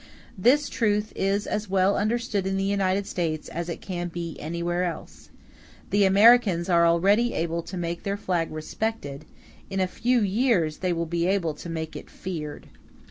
[0.35, 4.83] This truth is as well understood in the United States as it can be anywhere
[4.83, 5.29] else:
[5.91, 9.25] the Americans are already able to make their flag respected;
[9.69, 12.65] in a few years they will be able to make it feared.